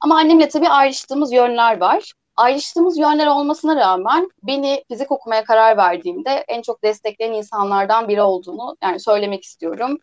[0.00, 6.44] Ama annemle tabii ayrıştığımız yönler var ayrıştığımız yönler olmasına rağmen beni fizik okumaya karar verdiğimde
[6.48, 9.98] en çok destekleyen insanlardan biri olduğunu yani söylemek istiyorum.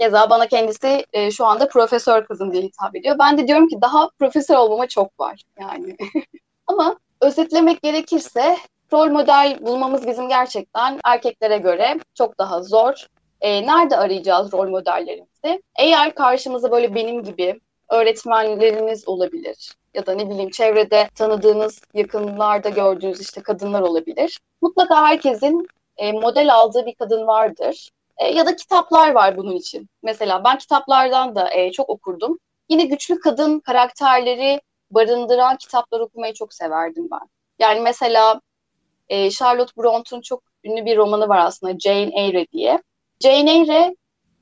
[0.00, 3.16] Keza bana kendisi e, şu anda profesör kızım diye hitap ediyor.
[3.18, 5.96] Ben de diyorum ki daha profesör olmama çok var yani.
[6.66, 8.56] Ama özetlemek gerekirse
[8.92, 13.06] rol model bulmamız bizim gerçekten erkeklere göre çok daha zor.
[13.40, 15.62] E, nerede arayacağız rol modellerimizi?
[15.78, 23.20] Eğer karşımıza böyle benim gibi öğretmenleriniz olabilir ya da ne bileyim çevrede tanıdığınız, yakınlarda gördüğünüz
[23.20, 24.40] işte kadınlar olabilir.
[24.62, 27.90] Mutlaka herkesin e, model aldığı bir kadın vardır.
[28.18, 29.88] E, ya da kitaplar var bunun için.
[30.02, 32.38] Mesela ben kitaplardan da e, çok okurdum.
[32.68, 37.28] Yine güçlü kadın karakterleri barındıran kitaplar okumayı çok severdim ben.
[37.58, 38.40] Yani mesela
[39.08, 42.82] e, Charlotte Bronte'un çok ünlü bir romanı var aslında Jane Eyre diye.
[43.20, 43.94] Jane Eyre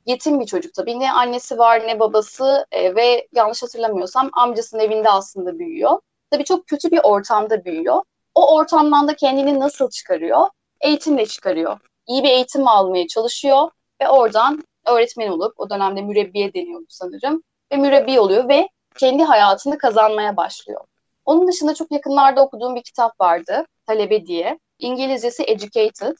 [0.06, 1.00] yetim bir çocuk tabii.
[1.00, 6.00] Ne annesi var ne babası e, ve yanlış hatırlamıyorsam amcasının evinde aslında büyüyor.
[6.30, 8.02] Tabii çok kötü bir ortamda büyüyor.
[8.34, 10.46] O ortamdan da kendini nasıl çıkarıyor?
[10.80, 11.80] Eğitimle çıkarıyor.
[12.06, 13.70] İyi bir eğitim almaya çalışıyor
[14.02, 19.78] ve oradan öğretmen olup o dönemde mürebbiye deniyordu sanırım ve mürebbi oluyor ve kendi hayatını
[19.78, 20.80] kazanmaya başlıyor.
[21.24, 23.64] Onun dışında çok yakınlarda okuduğum bir kitap vardı.
[23.86, 24.58] Talebe diye.
[24.78, 26.16] İngilizcesi Educated.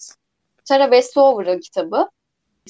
[0.65, 2.09] Tara Westover'ın kitabı.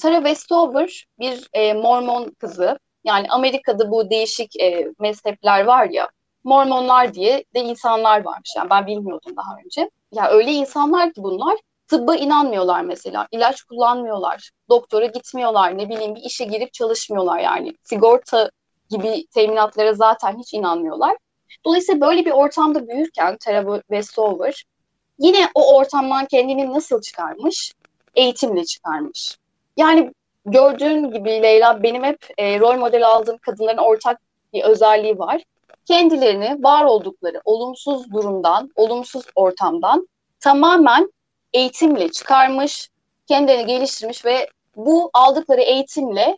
[0.01, 2.79] Tara Westover bir e, Mormon kızı.
[3.03, 6.09] Yani Amerika'da bu değişik e, mezhepler var ya.
[6.43, 8.53] Mormonlar diye de insanlar varmış.
[8.57, 9.89] Yani ben bilmiyordum daha önce.
[10.11, 13.27] Ya öyle insanlar ki bunlar tıbba inanmıyorlar mesela.
[13.31, 14.51] İlaç kullanmıyorlar.
[14.69, 15.77] Doktora gitmiyorlar.
[15.77, 17.73] Ne bileyim bir işe girip çalışmıyorlar yani.
[17.83, 18.51] Sigorta
[18.89, 21.17] gibi teminatlara zaten hiç inanmıyorlar.
[21.65, 24.65] Dolayısıyla böyle bir ortamda büyürken Tara Westover
[25.19, 27.73] yine o ortamdan kendini nasıl çıkarmış?
[28.15, 29.37] Eğitimle çıkarmış.
[29.77, 30.13] Yani
[30.45, 34.21] gördüğün gibi Leyla benim hep e, rol model aldığım kadınların ortak
[34.53, 35.43] bir özelliği var.
[35.85, 40.07] Kendilerini var oldukları olumsuz durumdan, olumsuz ortamdan
[40.39, 41.11] tamamen
[41.53, 42.89] eğitimle çıkarmış,
[43.27, 46.37] kendilerini geliştirmiş ve bu aldıkları eğitimle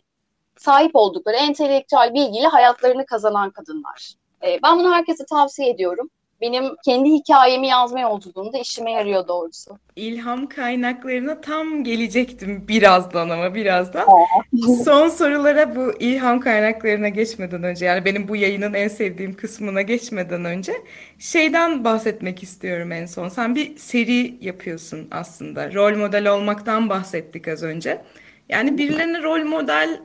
[0.56, 4.14] sahip oldukları entelektüel bilgiyle hayatlarını kazanan kadınlar.
[4.42, 6.10] E, ben bunu herkese tavsiye ediyorum.
[6.40, 9.78] Benim kendi hikayemi yazma yolculuğumda işime yarıyor doğrusu.
[9.96, 14.06] İlham kaynaklarına tam gelecektim birazdan ama birazdan.
[14.84, 20.44] Son sorulara bu ilham kaynaklarına geçmeden önce yani benim bu yayının en sevdiğim kısmına geçmeden
[20.44, 20.72] önce
[21.18, 23.28] şeyden bahsetmek istiyorum en son.
[23.28, 25.74] Sen bir seri yapıyorsun aslında.
[25.74, 28.02] Rol model olmaktan bahsettik az önce.
[28.48, 30.00] Yani birilerine rol model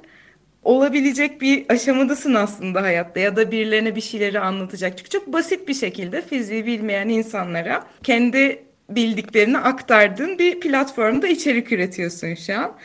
[0.64, 4.98] olabilecek bir aşamadasın aslında hayatta ya da birilerine bir şeyleri anlatacak.
[4.98, 12.36] Çünkü çok basit bir şekilde fiziği bilmeyen insanlara kendi bildiklerini aktardığın bir platformda içerik üretiyorsun
[12.36, 12.78] şu an.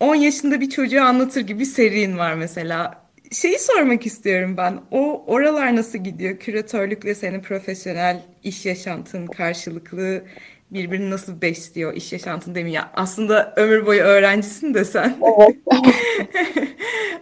[0.00, 3.08] 10 yaşında bir çocuğa anlatır gibi serin var mesela.
[3.32, 4.80] Şeyi sormak istiyorum ben.
[4.90, 6.38] O oralar nasıl gidiyor?
[6.38, 10.22] Küratörlükle senin profesyonel iş yaşantın karşılıklı
[10.70, 15.16] birbirini nasıl besliyor iş yaşantın demeyeyim ya aslında ömür boyu öğrencisin de sen.
[15.22, 15.56] Evet.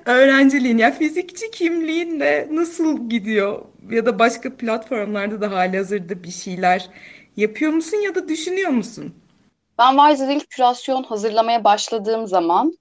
[0.06, 6.90] Öğrenciliğin ya fizikçi kimliğinle nasıl gidiyor ya da başka platformlarda da hali hazırda bir şeyler
[7.37, 9.14] yapıyor musun ya da düşünüyor musun?
[9.78, 12.78] Ben Wiser ilk kürasyon hazırlamaya başladığım zaman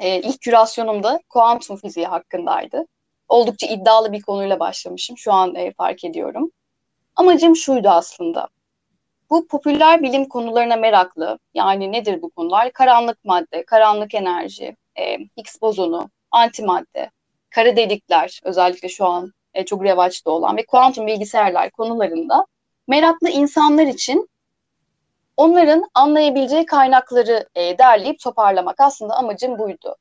[0.00, 2.86] e, ilk kürasyonumda kuantum fiziği hakkındaydı.
[3.28, 5.18] Oldukça iddialı bir konuyla başlamışım.
[5.18, 6.50] Şu an e, fark ediyorum.
[7.16, 8.48] Amacım şuydu aslında
[9.32, 12.72] bu popüler bilim konularına meraklı, yani nedir bu konular?
[12.72, 17.10] Karanlık madde, karanlık enerji, e, Higgs bozonu, antimadde,
[17.50, 22.46] kara delikler özellikle şu an e, çok revaçta olan ve kuantum bilgisayarlar konularında
[22.88, 24.28] meraklı insanlar için
[25.36, 29.96] onların anlayabileceği kaynakları e, derleyip toparlamak aslında amacım buydu.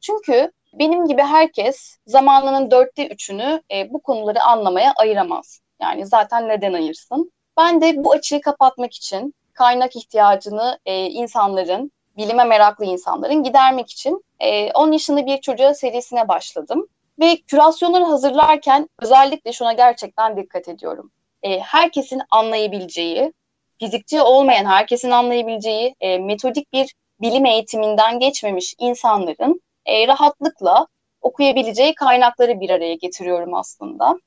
[0.00, 5.60] Çünkü benim gibi herkes zamanının dörtte üçünü e, bu konuları anlamaya ayıramaz.
[5.82, 7.32] Yani zaten neden ayırsın?
[7.60, 14.24] Ben de bu açığı kapatmak için kaynak ihtiyacını e, insanların, bilime meraklı insanların gidermek için
[14.40, 16.88] e, 10 yaşında bir çocuğa serisine başladım.
[17.20, 21.12] Ve kürasyonları hazırlarken özellikle şuna gerçekten dikkat ediyorum.
[21.42, 23.32] E, herkesin anlayabileceği,
[23.80, 30.86] fizikçi olmayan herkesin anlayabileceği e, metodik bir bilim eğitiminden geçmemiş insanların e, rahatlıkla
[31.20, 34.18] okuyabileceği kaynakları bir araya getiriyorum aslında.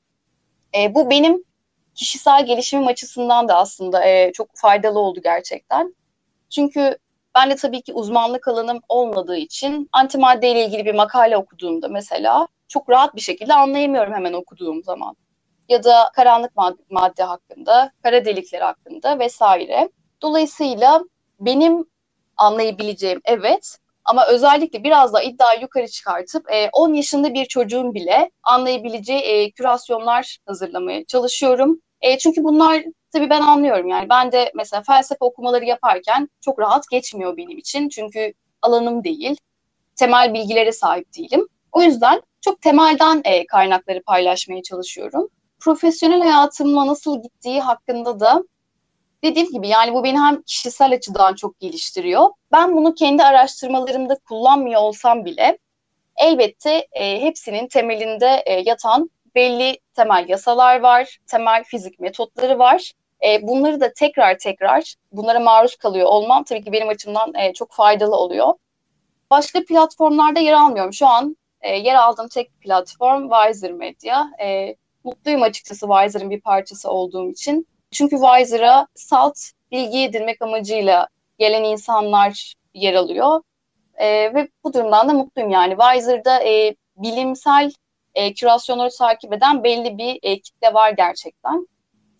[0.78, 1.44] E, bu benim
[1.94, 5.94] kişisel gelişimim açısından da aslında e, çok faydalı oldu gerçekten.
[6.50, 6.98] Çünkü
[7.34, 12.48] ben de tabii ki uzmanlık alanım olmadığı için antimadde ile ilgili bir makale okuduğumda mesela
[12.68, 15.16] çok rahat bir şekilde anlayamıyorum hemen okuduğum zaman.
[15.68, 19.88] Ya da karanlık madde, madde hakkında, kara delikler hakkında vesaire.
[20.22, 21.00] Dolayısıyla
[21.40, 21.84] benim
[22.36, 28.30] anlayabileceğim evet ama özellikle biraz daha iddiayı yukarı çıkartıp e, 10 yaşında bir çocuğun bile
[28.42, 31.80] anlayabileceği e, kürasyonlar hazırlamaya çalışıyorum.
[32.04, 36.88] E, çünkü bunlar tabii ben anlıyorum yani ben de mesela felsefe okumaları yaparken çok rahat
[36.90, 37.88] geçmiyor benim için.
[37.88, 39.36] Çünkü alanım değil,
[39.96, 41.48] temel bilgilere sahip değilim.
[41.72, 45.28] O yüzden çok temelden e, kaynakları paylaşmaya çalışıyorum.
[45.60, 48.42] Profesyonel hayatımla nasıl gittiği hakkında da
[49.22, 52.28] dediğim gibi yani bu beni hem kişisel açıdan çok geliştiriyor.
[52.52, 55.58] Ben bunu kendi araştırmalarımda kullanmıyor olsam bile
[56.16, 62.92] elbette e, hepsinin temelinde e, yatan belli temel yasalar var, temel fizik metotları var.
[63.26, 67.72] E, bunları da tekrar tekrar bunlara maruz kalıyor olmam tabii ki benim açımdan e, çok
[67.72, 68.54] faydalı oluyor.
[69.30, 70.92] Başka platformlarda yer almıyorum.
[70.92, 74.26] Şu an e, yer aldığım tek platform Wiser Media.
[74.40, 77.66] E, mutluyum açıkçası Wiser'ın bir parçası olduğum için.
[77.90, 79.38] Çünkü Wiser'a salt
[79.70, 83.42] bilgi edinmek amacıyla gelen insanlar yer alıyor.
[83.94, 85.76] E, ve bu durumdan da mutluyum yani.
[85.80, 87.70] Wiser'da e, bilimsel
[88.14, 91.68] e, kürasyonları takip eden belli bir e, kitle var gerçekten.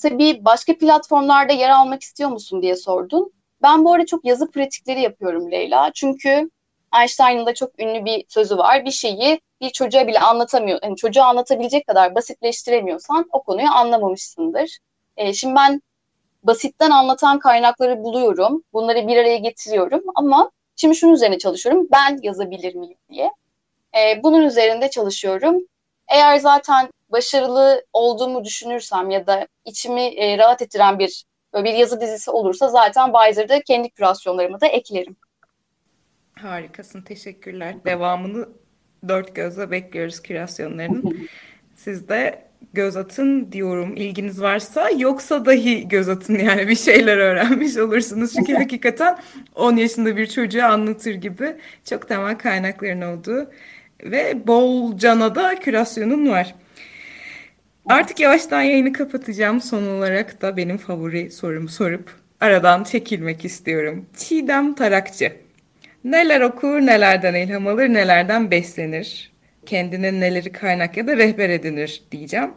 [0.02, 3.33] Tabii başka platformlarda yer almak istiyor musun diye sordun.
[3.62, 5.90] Ben bu arada çok yazı pratikleri yapıyorum Leyla.
[5.94, 6.50] Çünkü
[7.00, 8.85] Einstein'ın da çok ünlü bir sözü var.
[8.85, 10.78] Bir şeyi bir çocuğa bile anlatamıyor.
[10.83, 14.78] Yani çocuğa anlatabilecek kadar basitleştiremiyorsan o konuyu anlamamışsındır.
[15.16, 15.83] E, şimdi ben
[16.42, 18.64] basitten anlatan kaynakları buluyorum.
[18.72, 21.88] Bunları bir araya getiriyorum ama şimdi şunun üzerine çalışıyorum.
[21.92, 23.30] Ben yazabilir miyim diye.
[23.96, 25.66] E, bunun üzerinde çalışıyorum.
[26.09, 32.01] Eğer zaten başarılı olduğumu düşünürsem ya da içimi e, rahat ettiren bir böyle bir yazı
[32.01, 35.17] dizisi olursa zaten Bizer'da kendi kürasyonlarımı da eklerim.
[36.38, 37.85] Harikasın, teşekkürler.
[37.85, 38.49] Devamını
[39.09, 41.29] dört gözle bekliyoruz kürasyonlarının.
[41.77, 47.77] Siz de göz atın diyorum ilginiz varsa yoksa dahi göz atın yani bir şeyler öğrenmiş
[47.77, 48.35] olursunuz.
[48.35, 49.19] Çünkü hakikaten
[49.55, 53.51] 10 yaşında bir çocuğa anlatır gibi çok temel kaynakların olduğu
[54.05, 56.55] ve bol cana da kürasyonun var.
[57.87, 59.61] Artık yavaştan yayını kapatacağım.
[59.61, 64.07] Son olarak da benim favori sorumu sorup aradan çekilmek istiyorum.
[64.17, 65.33] Çiğdem Tarakçı.
[66.05, 69.33] Neler okur, nelerden ilham alır, nelerden beslenir?
[69.67, 72.51] Kendine neleri kaynak ya da rehber edinir diyeceğim.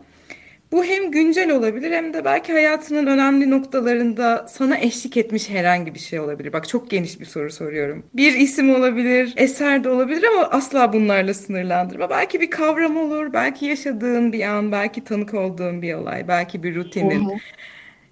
[0.72, 6.00] Bu hem güncel olabilir hem de belki hayatının önemli noktalarında sana eşlik etmiş herhangi bir
[6.00, 6.54] şey olabilir.
[6.54, 8.06] Bak çok geniş bir soru soruyorum.
[8.14, 12.10] Bir isim olabilir, eser de olabilir ama asla bunlarla sınırlandırma.
[12.10, 16.76] Belki bir kavram olur, belki yaşadığın bir an, belki tanık olduğun bir olay, belki bir
[16.76, 17.42] rutinin.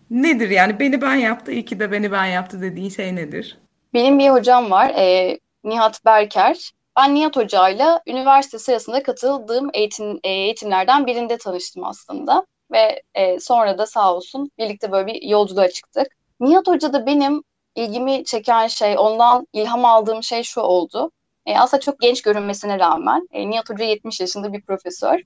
[0.09, 3.57] Nedir yani beni ben yaptı, iyi ki de beni ben yaptı dediğin şey nedir?
[3.93, 6.71] Benim bir hocam var, e, Nihat Berker.
[6.97, 12.45] Ben Nihat Hoca'yla üniversite sırasında katıldığım eğitim, e, eğitimlerden birinde tanıştım aslında.
[12.71, 16.07] Ve e, sonra da sağ olsun birlikte böyle bir yolculuğa çıktık.
[16.39, 17.43] Nihat Hoca da benim
[17.75, 21.11] ilgimi çeken şey, ondan ilham aldığım şey şu oldu.
[21.45, 25.19] E, aslında çok genç görünmesine rağmen e, Nihat Hoca 70 yaşında bir profesör.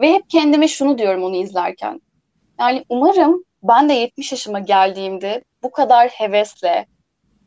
[0.00, 2.00] Ve hep kendime şunu diyorum onu izlerken.
[2.60, 6.86] Yani umarım ben de 70 yaşıma geldiğimde bu kadar hevesle,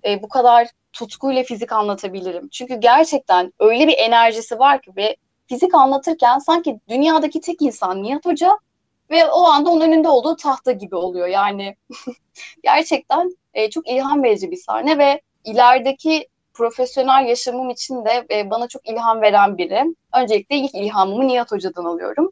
[0.05, 2.49] e, bu kadar tutkuyla fizik anlatabilirim.
[2.49, 5.15] Çünkü gerçekten öyle bir enerjisi var ki ve
[5.47, 8.60] fizik anlatırken sanki dünyadaki tek insan Nihat Hoca
[9.10, 11.28] ve o anda onun önünde olduğu tahta gibi oluyor.
[11.28, 11.75] Yani
[12.63, 18.67] gerçekten e, çok ilham verici bir sahne ve ilerideki profesyonel yaşamım için de e, bana
[18.67, 19.95] çok ilham veren biri.
[20.13, 22.32] Öncelikle ilk ilhamımı Nihat Hoca'dan alıyorum.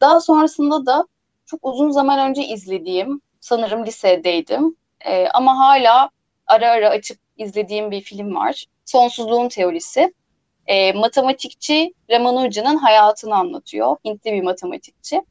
[0.00, 1.06] Daha sonrasında da
[1.46, 6.10] çok uzun zaman önce izlediğim, sanırım lisedeydim e, ama hala
[6.46, 8.64] ara ara açıp izlediğim bir film var.
[8.84, 10.14] Sonsuzluğun Teorisi.
[10.66, 13.96] E, matematikçi Ramanuja'nın hayatını anlatıyor.
[14.04, 15.22] Hintli bir matematikçi.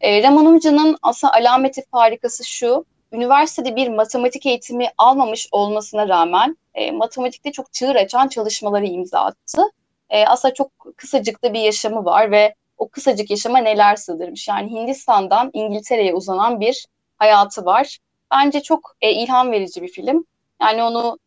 [0.00, 2.84] E, Ramanuja'nın aslında alameti farikası şu.
[3.12, 9.62] Üniversitede bir matematik eğitimi almamış olmasına rağmen e, matematikte çok çığır açan çalışmaları imza attı.
[10.10, 14.48] E, aslında çok kısacık da bir yaşamı var ve o kısacık yaşama neler sığdırmış.
[14.48, 16.86] Yani Hindistan'dan İngiltere'ye uzanan bir
[17.18, 17.98] hayatı var.
[18.30, 20.24] Bence çok e, ilham verici bir film.
[20.62, 21.18] Yani onu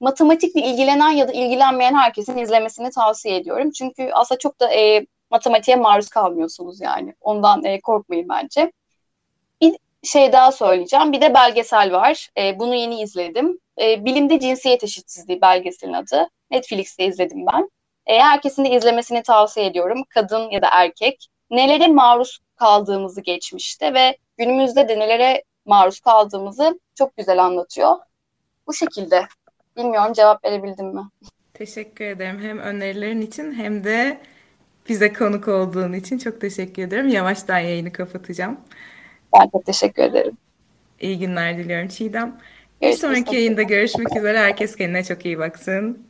[0.00, 3.70] matematikle ilgilenen ya da ilgilenmeyen herkesin izlemesini tavsiye ediyorum.
[3.70, 7.14] Çünkü aslında çok da e, matematiğe maruz kalmıyorsunuz yani.
[7.20, 8.72] Ondan e, korkmayın bence.
[9.60, 11.12] Bir şey daha söyleyeceğim.
[11.12, 12.28] Bir de belgesel var.
[12.38, 13.58] E, bunu yeni izledim.
[13.80, 16.28] E, Bilimde Cinsiyet Eşitsizliği belgeselin adı.
[16.50, 17.70] Netflix'te izledim ben.
[18.06, 20.04] E, herkesin de izlemesini tavsiye ediyorum.
[20.08, 21.26] Kadın ya da erkek.
[21.50, 27.96] Nelere maruz kaldığımızı geçmişte ve günümüzde de nelere maruz kaldığımızı çok güzel anlatıyor.
[28.66, 29.26] Bu şekilde.
[29.76, 31.02] Bilmiyorum cevap verebildim mi?
[31.54, 34.20] Teşekkür ederim hem önerilerin için hem de
[34.88, 37.08] bize konuk olduğun için çok teşekkür ederim.
[37.08, 38.60] Yavaştan yayını kapatacağım.
[39.34, 40.36] Ben de teşekkür ederim.
[41.00, 42.40] İyi günler diliyorum Çiğdem.
[42.80, 44.38] Bir sonraki yayında görüşmek üzere.
[44.38, 46.09] Herkes kendine çok iyi baksın.